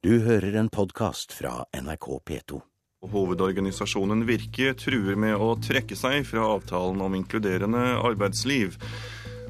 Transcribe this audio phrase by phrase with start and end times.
[0.00, 2.58] Du hører en podkast fra NRK P2.
[3.12, 8.78] Hovedorganisasjonen Virke truer med å trekke seg fra avtalen om inkluderende arbeidsliv.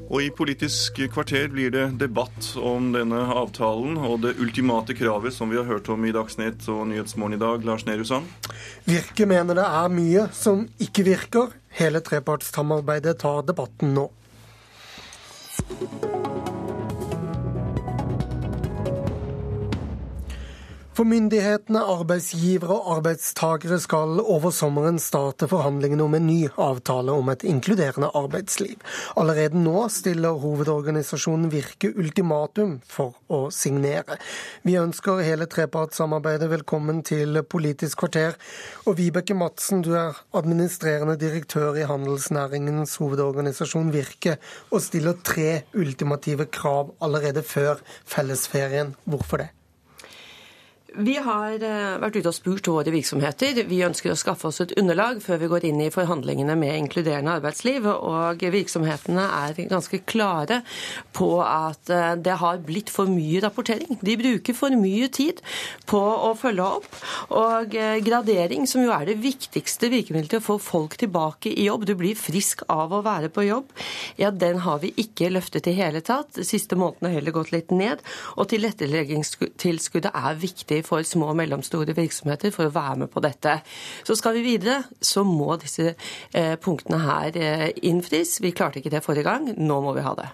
[0.09, 5.55] Og i Politisk kvarter blir det debatt om denne avtalen og det ultimate kravet som
[5.55, 7.63] vi har hørt om i Dagsnytt og Nyhetsmorgen i dag.
[7.71, 8.27] Lars Nehru Sand?
[8.91, 11.55] Virke mener det er mye som ikke virker.
[11.79, 14.11] Hele trepartssamarbeidet tar debatten nå.
[21.01, 27.31] For myndighetene, arbeidsgivere og arbeidstakere skal over sommeren starte forhandlingene om en ny avtale om
[27.33, 28.75] et inkluderende arbeidsliv.
[29.17, 34.19] Allerede nå stiller hovedorganisasjonen Virke ultimatum for å signere.
[34.69, 38.37] Vi ønsker hele trepartssamarbeidet velkommen til Politisk kvarter.
[38.85, 44.37] Og Vibeke Madsen, du er administrerende direktør i handelsnæringens hovedorganisasjon Virke,
[44.69, 48.93] og stiller tre ultimative krav allerede før fellesferien.
[49.09, 49.49] Hvorfor det?
[50.91, 53.61] Vi har eh, vært ute og spurt våre virksomheter.
[53.69, 57.37] Vi ønsker å skaffe oss et underlag før vi går inn i forhandlingene med inkluderende
[57.39, 57.87] arbeidsliv.
[57.87, 60.61] Og virksomhetene er ganske klare
[61.15, 64.01] på at eh, det har blitt for mye rapportering.
[64.03, 65.39] De bruker for mye tid
[65.91, 66.91] på å følge opp.
[67.39, 71.69] Og eh, gradering, som jo er det viktigste virkemidlet til å få folk tilbake i
[71.69, 73.71] jobb, du blir frisk av å være på jobb,
[74.19, 76.35] ja, den har vi ikke løftet i hele tatt.
[76.35, 78.03] De siste månedene har heller gått litt ned.
[78.37, 83.59] Og tilretteleggingstilskuddet er viktig for små og mellomstore virksomheter for å være med på dette.
[84.07, 88.39] Så skal vi videre, så må disse eh, punktene her eh, innfris.
[88.45, 90.29] Vi klarte ikke det forrige gang, nå må vi ha det.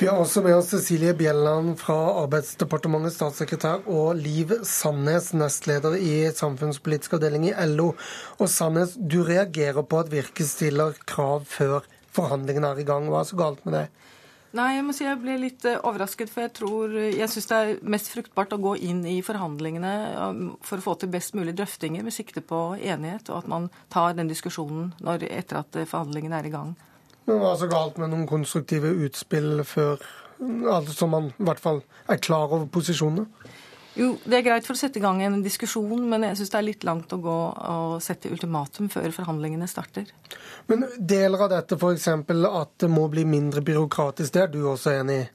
[0.00, 6.14] Vi har også med oss Cecilie Bjelland fra Arbeidsdepartementet, statssekretær, og Liv Sandnes, nestleder i
[6.36, 7.92] samfunnspolitisk avdeling i LO.
[8.38, 13.08] Og Sandnes, du reagerer på at Virke stiller krav før forhandlingene er i gang.
[13.10, 13.86] Hva er så galt med det?
[14.58, 17.58] Nei, jeg må si jeg ble litt eh, overrasket, for jeg tror Jeg syns det
[17.58, 21.54] er mest fruktbart å gå inn i forhandlingene um, for å få til best mulig
[21.58, 25.86] drøftinger med sikte på enighet, og at man tar den diskusjonen når, etter at eh,
[25.86, 26.74] forhandlingene er i gang.
[27.28, 30.02] Men hva er så galt med noen konstruktive utspill før
[30.40, 33.26] Altså man i hvert fall er klar over posisjonene?
[34.00, 36.58] Jo, det er greit for å sette i gang en diskusjon, men jeg syns det
[36.60, 40.08] er litt langt å gå og sette ultimatum før forhandlingene starter.
[40.70, 42.08] Men deler av dette f.eks.
[42.08, 45.26] at det må bli mindre byråkratisk, det er du også enig i?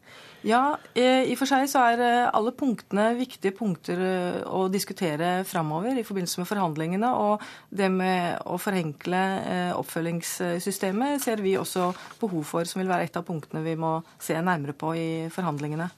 [0.45, 4.67] Ja, eh, i og for seg så er eh, alle punktene viktige punkter eh, å
[4.69, 7.09] diskutere framover i forbindelse med forhandlingene.
[7.17, 7.41] Og
[7.73, 9.23] det med å forenkle
[9.79, 11.89] oppfølgingssystemet ser vi også
[12.21, 15.89] behov for, som vil være et av punktene vi må se nærmere på i forhandlingene.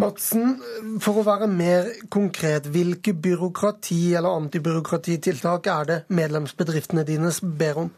[0.00, 0.56] Madsen,
[1.00, 7.90] for å være mer konkret, hvilke byråkrati- eller antibyråkratitiltak er det medlemsbedriftene dine ber om?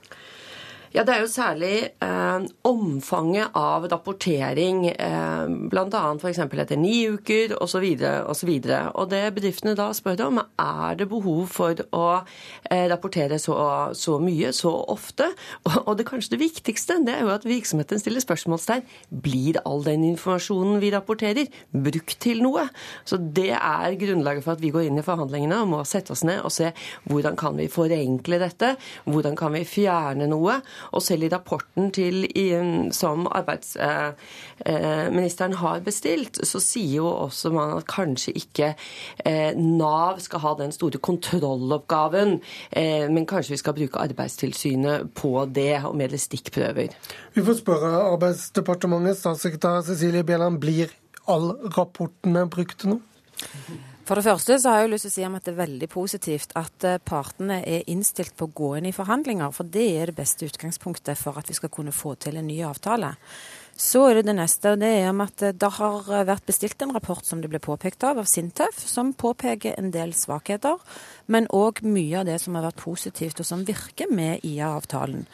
[0.94, 6.02] Ja, Det er jo særlig eh, omfanget av rapportering, eh, bl.a.
[6.14, 6.38] f.eks.
[6.38, 7.84] etter ni uker osv.
[8.30, 8.52] osv.
[8.94, 12.04] Og det bedriftene da spør om, er det behov for å
[12.70, 13.56] eh, rapportere så,
[13.98, 15.28] så, mye, så ofte?
[15.66, 18.86] Og, og, det kanskje det viktigste det er jo at virksomheten stiller spørsmålstegn.
[19.10, 22.68] Blir all den informasjonen vi rapporterer, brukt til noe?
[23.08, 26.24] Så det er grunnlaget for at vi går inn i forhandlingene og må sette oss
[26.26, 26.70] ned og se
[27.10, 28.74] hvordan kan vi forenkle dette,
[29.08, 30.60] hvordan kan vi fjerne noe?
[30.92, 32.26] Og selv i rapporten til,
[32.94, 38.74] som arbeidsministeren har bestilt, så sier jo også man at kanskje ikke
[39.24, 45.46] eh, Nav skal ha den store kontrolloppgaven, eh, men kanskje vi skal bruke Arbeidstilsynet på
[45.54, 46.88] det, og med stikkprøver.
[47.34, 50.86] Vi får spørre Arbeidsdepartementet, statssekretær Cecilie Bjelland, blir
[51.28, 53.00] all rapportene brukt nå?
[54.06, 56.52] For det første så har jeg lyst til å si at det er veldig positivt
[56.54, 60.20] at eh, partene er innstilt på å gå inn i forhandlinger, for det er det
[60.20, 63.16] beste utgangspunktet for at vi skal kunne få til en ny avtale.
[63.76, 66.94] Så er det det neste, og det er om at det har vært bestilt en
[66.96, 70.80] rapport som det ble påpekt av, av Sintef, som påpeker en del svakheter,
[71.28, 75.26] men òg mye av det som har vært positivt, og som virker med IA-avtalen.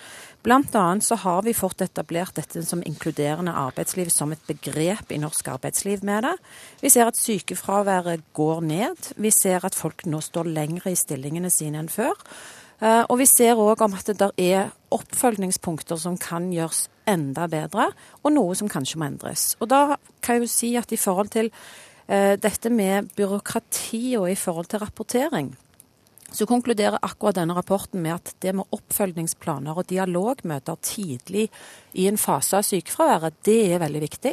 [0.42, 5.20] Blant annet så har vi fått etablert dette som inkluderende arbeidsliv som et begrep i
[5.22, 6.34] norsk arbeidsliv med det.
[6.82, 9.12] Vi ser at sykefraværet går ned.
[9.22, 12.18] Vi ser at folk nå står lengre i stillingene sine enn før.
[12.83, 17.91] Eh, og vi ser òg om at det er oppfølgingspunkter som kan gjøres enda bedre,
[18.23, 19.53] og noe som kanskje må endres.
[19.63, 24.29] Og da kan jeg jo si at i forhold til uh, dette med byråkrati og
[24.31, 25.51] i forhold til rapportering,
[26.33, 31.49] så konkluderer akkurat denne rapporten med at det med oppfølgingsplaner og dialogmøter tidlig
[31.99, 34.33] i en fase av sykefraværet, det er veldig viktig,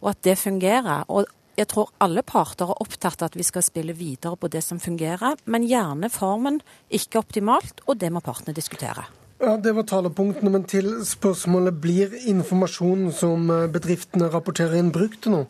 [0.00, 1.08] og at det fungerer.
[1.08, 1.26] Og
[1.60, 4.80] jeg tror alle parter er opptatt av at vi skal spille videre på det som
[4.80, 9.04] fungerer, men gjerne formen ikke optimalt, og det må partene diskutere.
[9.40, 15.46] Ja, Det var talepunktene, men til spørsmålet blir informasjonen som bedriftene rapporterer inn, brukt nå?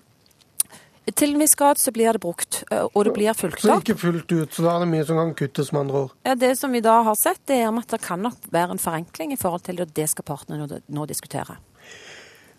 [1.10, 3.82] Til en viss grad så blir det brukt, og det blir fulgt Så opp.
[3.82, 6.12] ikke fullt ut, så da er det mye som kan kuttes, med andre ord.
[6.26, 8.82] Ja, det som vi da har sett, det er at det kan nok være en
[8.82, 11.58] forenkling i forhold til det det skal partene nå, nå diskutere.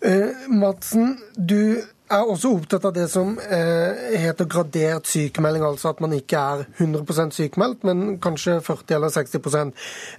[0.02, 1.80] Eh, Madsen, du
[2.12, 6.66] er også opptatt av det som eh, heter gradert sykemelding, altså at man ikke er
[6.78, 9.72] 100% sykemeldt, men kanskje 40 eller 60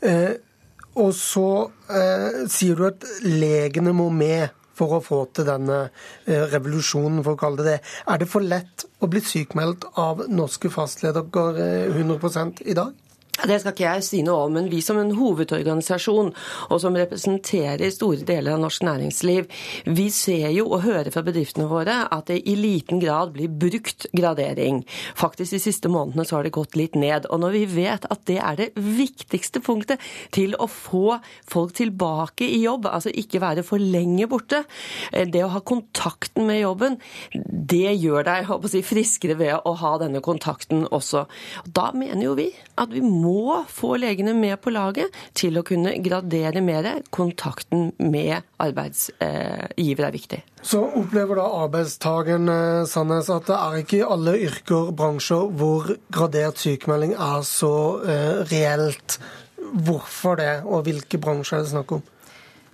[0.09, 0.33] eh,
[0.95, 1.47] Og så
[1.89, 5.79] eh, sier du at legene må med for å få til denne
[6.25, 7.79] eh, revolusjonen, for å kalle det det.
[8.09, 13.02] Er det for lett å bli sykemeldt av norske fastledere eh, 100% i dag?
[13.33, 16.27] Det skal ikke jeg si noe om, men vi som en hovedorganisasjon,
[16.69, 19.47] og som representerer store deler av norsk næringsliv,
[19.89, 24.05] vi ser jo og hører fra bedriftene våre at det i liten grad blir brukt
[24.13, 24.83] gradering.
[25.17, 27.25] Faktisk de siste månedene så har det gått litt ned.
[27.33, 30.05] Og når vi vet at det er det viktigste punktet
[30.35, 31.17] til å få
[31.49, 34.61] folk tilbake i jobb, altså ikke være for lenge borte,
[35.09, 37.01] eh, det å ha kontakten med jobben,
[37.33, 41.25] det gjør deg håper si, friskere ved å ha denne kontakten også.
[41.65, 43.22] Da mener jo vi at vi må
[43.69, 46.89] få legene med på laget til å kunne gradere mer.
[47.13, 50.41] Kontakten med arbeidsgiver er viktig.
[50.63, 55.91] Så opplever da arbeidstakeren eh, Sandnes, at det er ikke i alle yrker, bransjer, hvor
[56.13, 57.73] gradert sykemelding er så
[58.07, 59.19] eh, reelt.
[59.73, 62.03] Hvorfor det, og hvilke bransjer er det snakk om?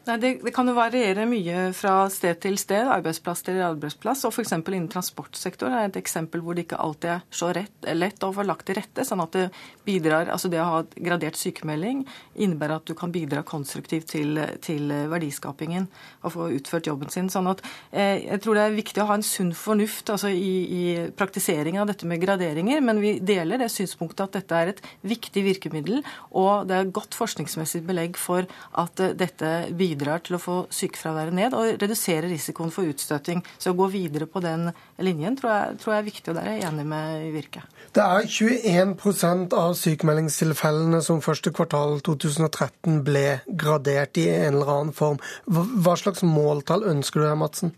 [0.07, 4.23] Nei, det, det, kan jo variere mye fra sted til sted, arbeidsplass til arbeidsplass.
[4.25, 4.53] og F.eks.
[4.55, 8.45] innen transportsektoren er et eksempel hvor det ikke alltid er så rett, lett å få
[8.47, 9.05] lagt til rette.
[9.05, 9.45] sånn at det
[9.85, 12.05] bidrar, altså det å ha gradert sykemelding
[12.39, 15.89] innebærer at du kan bidra konstruktivt til, til verdiskapingen
[16.23, 17.29] og få utført jobben sin.
[17.29, 20.55] sånn at eh, Jeg tror det er viktig å ha en sunn fornuft altså i,
[20.63, 24.83] i praktiseringen av dette med graderinger, men vi deler det synspunktet at dette er et
[25.03, 26.01] viktig virkemiddel,
[26.31, 28.47] og det er godt forskningsmessig belegg for
[28.79, 33.43] at eh, dette bidrar bidrar til å få sykefraværet ned og redusere risikoen for utstøting.
[33.57, 34.69] Så å gå videre på den
[35.01, 37.65] linjen tror jeg, tror jeg er viktig, og der er jeg enig med Virke.
[37.95, 44.95] Det er 21% av sykemeldingstilfellene som første kvartal 2013 ble gradert i en eller annen
[44.95, 45.19] form.
[45.49, 47.75] Hva slags måltall ønsker du deg, Madsen?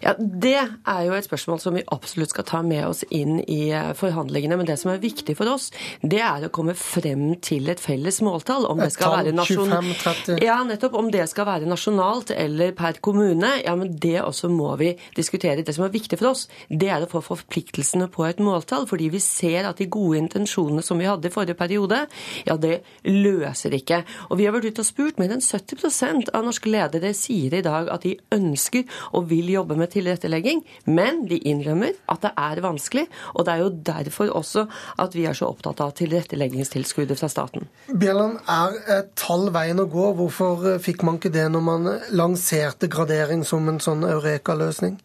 [0.00, 3.70] Ja, Det er jo et spørsmål som vi absolutt skal ta med oss inn i
[3.74, 4.56] eh, forhandlingene.
[4.60, 5.70] Men det som er viktig for oss,
[6.02, 8.66] det er å komme frem til et felles måltall.
[8.70, 9.70] Om det skal være nasjon...
[9.70, 10.40] 25-30?
[10.44, 10.96] Ja, nettopp.
[11.00, 15.64] Om det skal være nasjonalt eller per kommune, ja, men det også må vi diskutere.
[15.66, 18.88] Det som er viktig for oss, det er å få forpliktelsene på et måltall.
[18.90, 22.04] Fordi vi ser at de gode intensjonene som vi hadde i forrige periode,
[22.48, 24.02] ja, det løser ikke.
[24.30, 25.20] Og vi har vært ute og spurt.
[25.20, 28.86] Mer enn 70% av norske ledere sier i dag at de ønsker
[29.16, 33.06] og vil jobbe med tilrettelegging, men de innrømmer at det er vanskelig.
[33.34, 34.66] Og det er jo derfor også
[35.00, 37.68] at vi er så opptatt av tilretteleggingstilskuddet fra staten.
[37.90, 40.10] Bjelland, er et tall veien å gå?
[40.20, 44.98] Hvorfor fikk man ikke det når man lanserte gradering som en sånn eureka-løsning?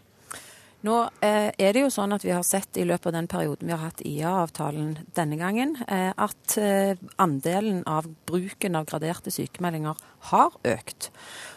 [0.86, 3.70] Nå eh, er det jo sånn at vi har sett i løpet av den perioden
[3.70, 9.98] vi har hatt IA-avtalen denne gangen, eh, at eh, andelen av bruken av graderte sykemeldinger
[10.30, 11.10] har økt.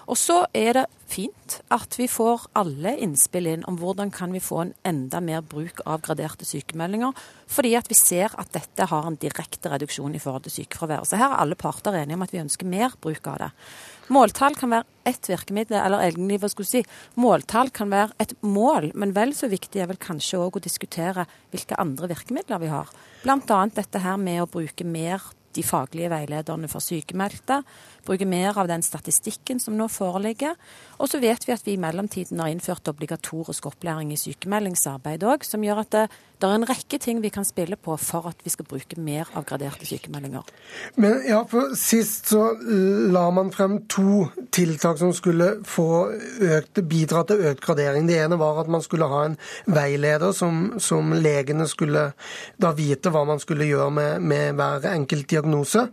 [0.09, 4.41] Og så er det fint at vi får alle innspill inn om hvordan kan vi
[4.41, 7.13] få en enda mer bruk av graderte sykemeldinger,
[7.49, 11.09] fordi at vi ser at dette har en direkte reduksjon i forhold til sykefraværet.
[11.09, 13.51] Så her er alle parter enige om at vi ønsker mer bruk av det.
[14.13, 16.81] Måltall kan være ett virkemiddel, eller egentlig hva skulle si,
[17.21, 21.27] måltall kan være et mål, men vel så viktig er vel kanskje òg å diskutere
[21.53, 22.89] hvilke andre virkemidler vi har.
[23.25, 23.61] Bl.a.
[23.77, 27.61] dette her med å bruke mer de faglige veilederne for sykemeldte,
[28.07, 30.55] bruke mer av den statistikken som nå foreligger.
[31.03, 35.47] Og så vet vi at vi i mellomtiden har innført obligatorisk opplæring i sykemeldingsarbeid òg,
[35.47, 36.01] som gjør at
[36.39, 39.29] det, er en rekke ting vi kan spille på for at vi skal bruke mer
[39.37, 40.47] av graderte sykemeldinger.
[41.01, 42.45] Men ja, for Sist så
[43.13, 48.07] la man frem to tiltak som skulle økt, bidra til økt gradering.
[48.09, 52.09] Det ene var at man skulle ha en veileder som, som legene skulle
[52.61, 55.89] da vite hva man skulle gjøre med, med hver enkelt diagnose,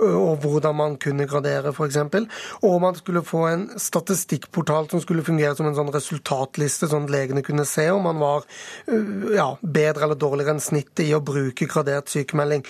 [0.00, 2.00] og hvordan man kunne gradere f.eks.
[2.66, 7.14] Og man skulle få en statistikkportal som skulle fungere som en sånn resultatliste, sånn at
[7.14, 8.46] legene kunne se om man var
[9.34, 12.62] ja, bedre eller dårligere enn snittet i å bruke gradert sykemelding.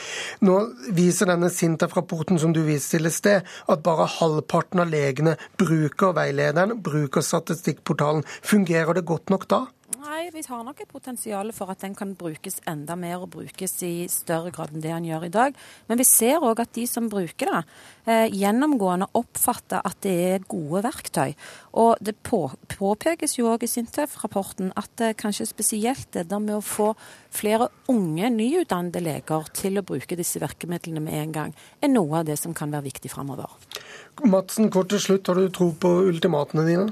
[0.47, 0.57] Nå
[0.97, 6.17] viser denne SINTEF-rapporten som du viste til i sted, at bare halvparten av legene bruker
[6.17, 8.25] veilederen, bruker statistikkportalen.
[8.43, 9.67] Fungerer det godt nok da?
[9.99, 13.73] Nei, vi har nok et potensial for at den kan brukes enda mer og brukes
[13.83, 15.57] i større grad enn det den gjør i dag.
[15.89, 17.63] Men vi ser òg at de som bruker det,
[18.07, 21.35] eh, gjennomgående oppfatter at det er gode verktøy.
[21.83, 26.61] Og det på, påpekes jo òg i Sintef-rapporten at eh, kanskje spesielt det der med
[26.61, 26.93] å få
[27.35, 32.31] flere unge, nyutdannede leger til å bruke disse virkemidlene med en gang, er noe av
[32.31, 33.59] det som kan være viktig framover.
[34.23, 36.91] Madsen, kort til slutt, har du tro på ultimatene dine?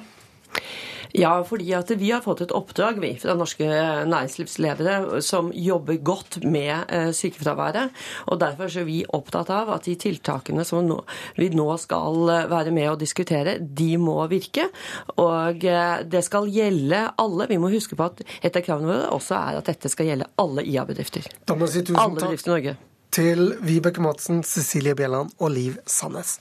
[1.16, 3.64] Ja, fordi at vi har fått et oppdrag vi, fra norske
[4.08, 7.94] næringslivsledere som jobber godt med eh, sykefraværet.
[8.26, 10.90] og Derfor er vi opptatt av at de tiltakene som
[11.38, 14.68] vi nå skal eh, være med å diskutere, de må virke.
[15.16, 17.48] Og eh, det skal gjelde alle.
[17.48, 20.28] Vi må huske på at et av kravene våre også er at dette skal gjelde
[20.42, 21.24] alle IA-bedrifter.
[21.24, 22.76] Si alle bedrifter i Norge.
[23.18, 26.36] Til Vibeke Madsen, Cecilie Bjelland og Liv Sandnes.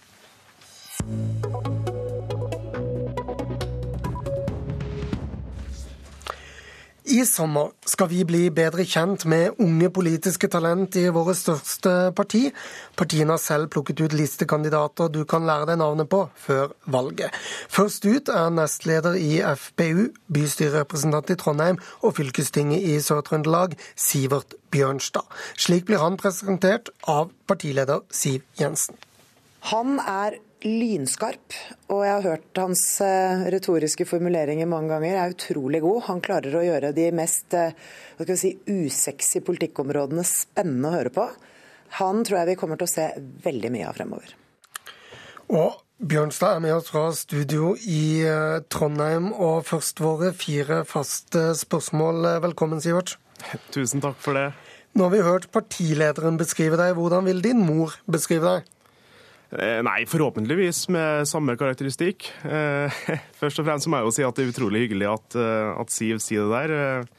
[7.07, 12.49] I sommer skal vi bli bedre kjent med unge politiske talent i våre største parti.
[12.99, 17.31] Partiene har selv plukket ut listekandidater du kan lære deg navnet på før valget.
[17.71, 25.23] Først ut er nestleder i FPU, bystyrerepresentant i Trondheim og fylkestinget i Sør-Trøndelag, Sivert Bjørnstad.
[25.55, 28.99] Slik blir han presentert av partileder Siv Jensen.
[29.71, 31.53] Han er lynskarp,
[31.93, 36.05] og jeg har hørt hans eh, retoriske formuleringer mange ganger, er utrolig god.
[36.07, 37.75] Han klarer å gjøre de mest eh,
[38.33, 41.27] si, usexy politikkområdene spennende å høre på.
[42.01, 43.09] Han tror jeg vi kommer til å se
[43.45, 44.33] veldig mye av fremover.
[45.53, 51.51] Og Bjørnstad er med oss fra studio i eh, Trondheim, og først våre fire faste
[51.57, 52.33] spørsmål.
[52.45, 53.15] Velkommen, Sivert.
[53.73, 54.49] Tusen takk for det.
[54.97, 56.95] Nå har vi hørt partilederen beskrive deg.
[56.97, 58.73] Hvordan vil din mor beskrive deg?
[59.51, 62.29] Eh, nei, forhåpentligvis med samme karakteristikk.
[62.43, 63.01] Eh,
[63.39, 65.93] først og fremst må jeg jo si at det er utrolig hyggelig at, eh, at
[65.93, 67.09] Siv sier det der.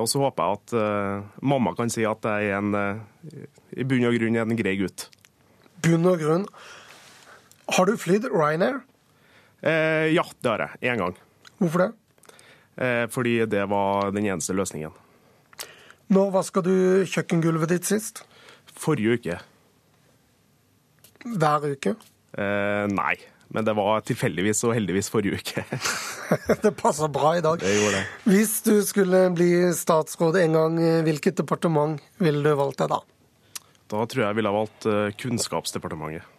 [0.00, 2.72] Og så håper jeg at mamma kan si at jeg er en,
[3.78, 5.04] i bunn og grunn en grei gutt.
[5.84, 6.46] Bunn og grunn.
[7.76, 8.80] Har du flydd Ryanair?
[9.60, 10.80] Eh, ja, det har jeg.
[10.92, 11.16] Én gang.
[11.58, 11.90] Hvorfor det?
[12.78, 14.94] Eh, fordi det var den eneste løsningen.
[16.08, 18.22] Nå vaska du kjøkkengulvet ditt sist?
[18.78, 19.38] Forrige uke.
[21.24, 21.96] Hver uke?
[22.38, 23.14] Eh, nei,
[23.54, 25.66] men det var tilfeldigvis og heldigvis forrige uke.
[26.64, 27.60] det passer bra i dag.
[27.62, 28.06] Det gjorde det.
[28.28, 33.02] Hvis du skulle bli statsråd en gang, hvilket departement ville du valgt deg da?
[33.88, 36.34] Da tror jeg jeg ville ha valgt eh, Kunnskapsdepartementet.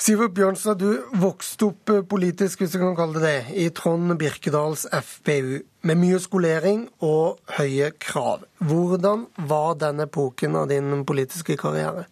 [0.00, 4.14] Sivert Bjørnstad, du vokste opp eh, politisk, hvis vi kan kalle det det, i Trond
[4.20, 8.46] Birkedals FPU, med mye skolering og høye krav.
[8.64, 12.06] Hvordan var den epoken av din politiske karriere?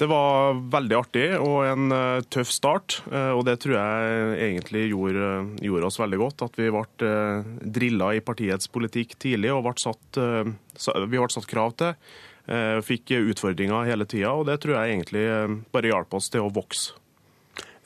[0.00, 2.98] Det var veldig artig og en uh, tøff start.
[3.12, 5.28] Uh, og det tror jeg egentlig gjorde,
[5.62, 6.44] gjorde, oss veldig godt.
[6.48, 11.48] At vi ble uh, drilla i partiets politikk tidlig og ble satt, vi ble satt
[11.50, 11.94] krav til.
[12.82, 15.22] Fikk utfordringer hele tida, og det tror jeg egentlig
[15.70, 16.96] bare hjalp oss til å vokse.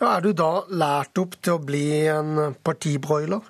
[0.00, 3.44] Ja, er du da lært opp til å bli en partibroiler?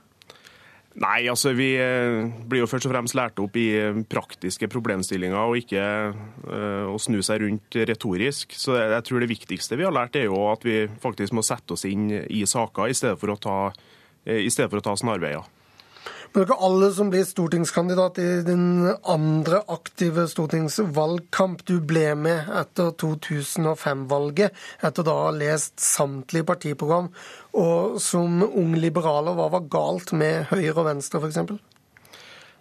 [0.97, 5.37] Nei, altså vi eh, blir jo først og fremst lært opp i eh, praktiske problemstillinger,
[5.37, 8.57] og ikke uh, å snu seg rundt retorisk.
[8.57, 11.77] Så jeg tror det viktigste vi har lært, er jo at vi faktisk må sette
[11.77, 13.59] oss inn i saker, i stedet for å ta,
[14.25, 15.45] i for å ta snarveier.
[16.37, 18.65] Det er ikke alle som blir stortingskandidat i den
[19.09, 21.63] andre aktive stortingsvalgkamp.
[21.65, 24.53] Du ble med etter 2005-valget,
[24.85, 27.09] etter da å ha lest samtlige partiprogram.
[27.57, 31.57] Og som ung liberaler, hva var galt med høyre og venstre, f.eks.?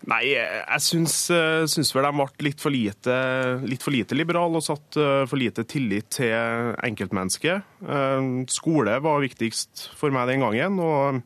[0.08, 3.20] Nei, jeg syns, eh, syns, vel de ble litt for lite,
[3.68, 6.32] litt for lite liberale og satt eh, for lite tillit til
[6.80, 7.76] enkeltmennesket.
[7.84, 10.80] Eh, skole var viktigst for meg den gangen.
[10.80, 11.26] og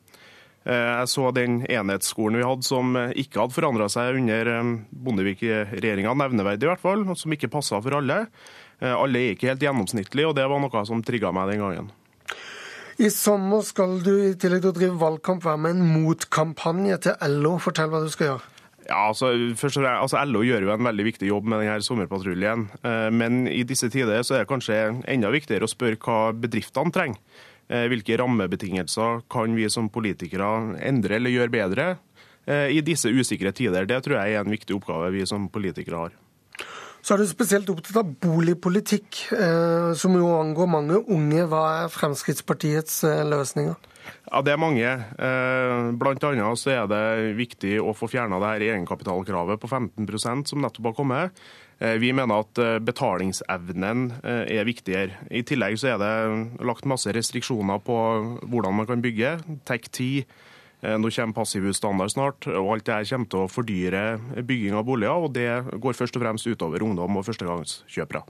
[0.68, 4.74] jeg så den enhetsskolen vi hadde som ikke hadde forandra seg under eh,
[5.06, 8.25] Bondevik-regjeringa, nevneverdig i hvert fall, og som ikke passa for alle.
[8.82, 11.89] Eh, alle er ikke helt gjennomsnittlige, og det var noe som trigga meg den gangen.
[13.00, 17.38] I sommer skal du i tillegg til å drive valgkamp være med en motkampanje til
[17.39, 17.56] LO.
[17.63, 18.56] Fortell hva du skal gjøre.
[18.89, 22.66] Ja, altså, først, altså LO gjør jo en veldig viktig jobb med denne sommerpatruljen.
[23.13, 24.80] Men i disse tider så er det kanskje
[25.13, 27.46] enda viktigere å spørre hva bedriftene trenger.
[27.70, 30.48] Eh, hvilke rammebetingelser kan vi som politikere
[30.82, 31.86] endre eller gjøre bedre
[32.50, 33.86] eh, i disse usikre tider?
[33.86, 36.16] Det tror jeg er en viktig oppgave vi som politikere har.
[37.00, 41.46] Så er du spesielt opptatt av boligpolitikk, eh, som jo angår mange unge.
[41.52, 43.78] Hva er Fremskrittspartiets løsninger?
[44.32, 44.90] Ja, Det er mange.
[46.02, 50.98] Blant annet så er det viktig å få fjerna egenkapitalkravet på 15% som nettopp har
[50.98, 51.44] kommet.
[51.79, 55.15] Eh, vi mener at eh, betalingsevnen eh, er viktigere.
[55.31, 57.98] I tillegg så er det lagt masse restriksjoner på
[58.43, 59.38] hvordan man kan bygge.
[59.69, 60.24] TEK10,
[60.79, 64.03] Nå kommer passivhusstandard snart, og alt det kommer til å fordyre
[64.48, 65.25] bygging av boliger.
[65.25, 68.21] og Det går først og fremst utover ungdom og førstegangskjøpere.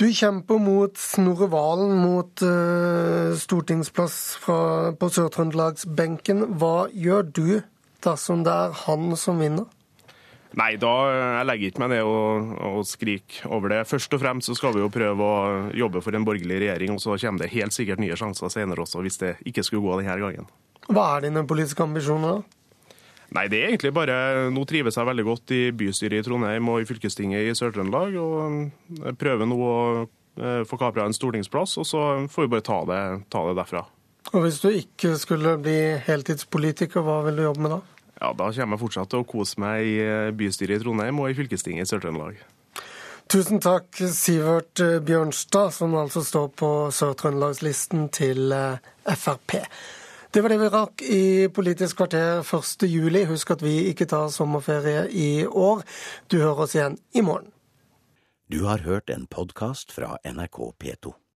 [0.00, 4.58] Du kjemper mot Snorre Valen, mot uh, stortingsplass fra,
[4.96, 6.56] på Sør-Trøndelagsbenken.
[6.56, 7.46] Hva gjør du
[8.04, 9.68] dersom det er han som vinner?
[10.56, 13.82] Nei, da jeg legger ikke meg ned og, og skriker over det.
[13.90, 15.40] Først og fremst så skal vi jo prøve å
[15.76, 19.02] jobbe for en borgerlig regjering, og så kommer det helt sikkert nye sjanser senere også,
[19.04, 20.48] hvis det ikke skulle gå denne gangen.
[20.86, 22.56] Hva er dine politiske ambisjoner, da?
[23.36, 24.16] Nei, det er egentlig bare
[24.54, 28.14] Nå trives jeg veldig godt i bystyret i Trondheim og i fylkestinget i Sør-Trøndelag.
[28.22, 32.66] Og jeg prøver nå å eh, få kapra en stortingsplass, og så får vi bare
[32.70, 33.02] ta det,
[33.34, 33.82] ta det derfra.
[34.32, 37.82] Og hvis du ikke skulle bli heltidspolitiker, hva vil du jobbe med da?
[38.20, 41.30] Ja, Da kommer jeg fortsatt til å kose meg i eh, bystyret i Trondheim og
[41.30, 42.40] i fylkestinget i Sør-Trøndelag.
[43.26, 48.54] Tusen takk, Sivert Bjørnstad, som altså står på Sør-Trøndelagslisten til
[49.02, 49.56] Frp.
[50.36, 53.24] Det var det vi rakk i Politisk kvarter 1.7.
[53.30, 55.80] Husk at vi ikke tar sommerferie i år.
[56.28, 57.52] Du hører oss igjen i morgen.
[58.52, 61.14] Du har hørt en podkast fra NRK P2.